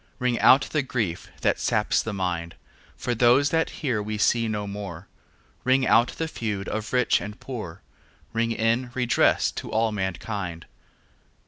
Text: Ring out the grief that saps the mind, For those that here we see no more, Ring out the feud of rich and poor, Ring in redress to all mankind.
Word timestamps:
Ring 0.17 0.39
out 0.39 0.63
the 0.71 0.81
grief 0.81 1.29
that 1.41 1.59
saps 1.59 2.01
the 2.01 2.11
mind, 2.11 2.55
For 2.97 3.13
those 3.13 3.51
that 3.51 3.69
here 3.85 4.01
we 4.01 4.17
see 4.17 4.47
no 4.47 4.65
more, 4.65 5.07
Ring 5.63 5.85
out 5.85 6.07
the 6.13 6.27
feud 6.27 6.67
of 6.67 6.91
rich 6.91 7.21
and 7.21 7.39
poor, 7.39 7.83
Ring 8.33 8.51
in 8.51 8.89
redress 8.95 9.51
to 9.51 9.69
all 9.71 9.91
mankind. 9.91 10.65